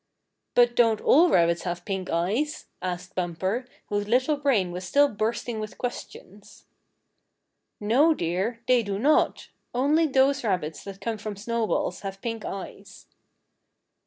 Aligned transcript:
"But 0.55 0.75
don't 0.75 0.99
all 0.99 1.29
rabbits 1.29 1.61
have 1.61 1.85
pink 1.85 2.09
eyes?" 2.09 2.65
asked 2.81 3.13
Bumper, 3.13 3.67
whose 3.89 4.07
little 4.07 4.35
brain 4.35 4.71
was 4.71 4.83
still 4.83 5.07
bursting 5.07 5.59
with 5.59 5.77
questions. 5.77 6.65
"No, 7.79 8.15
dear, 8.15 8.63
they 8.67 8.81
do 8.81 8.97
not 8.97 9.49
only 9.75 10.07
those 10.07 10.43
rabbits 10.43 10.83
that 10.85 11.01
come 11.01 11.19
from 11.19 11.35
snowballs 11.35 11.99
have 12.01 12.19
pink 12.19 12.43
eyes." 12.43 13.05